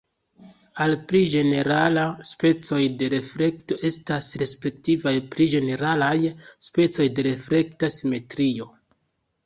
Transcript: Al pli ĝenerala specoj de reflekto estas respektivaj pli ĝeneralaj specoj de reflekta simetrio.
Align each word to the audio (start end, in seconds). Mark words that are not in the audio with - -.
Al 0.85 0.95
pli 1.11 1.19
ĝenerala 1.33 2.05
specoj 2.29 2.81
de 3.03 3.11
reflekto 3.15 3.79
estas 3.91 4.33
respektivaj 4.45 5.15
pli 5.37 5.51
ĝeneralaj 5.55 6.17
specoj 6.71 7.11
de 7.21 7.31
reflekta 7.33 7.97
simetrio. 8.01 8.73